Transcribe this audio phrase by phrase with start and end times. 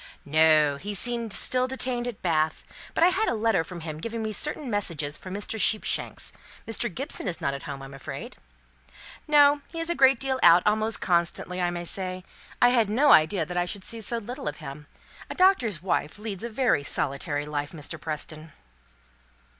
[0.25, 0.77] "No!
[0.77, 2.63] he seemed still detained at Bath.
[2.95, 5.61] But I had a letter from him giving me certain messages for Mr.
[5.61, 6.33] Sheepshanks.
[6.67, 6.91] Mr.
[6.91, 8.35] Gibson is not at home, I'm afraid?"
[9.27, 9.61] "No.
[9.71, 12.23] He is a great deal out almost constantly, I may say.
[12.59, 14.87] I had no idea that I should see so little of him.
[15.29, 18.01] A doctor's wife leads a very solitary life, Mr.
[18.01, 18.53] Preston!"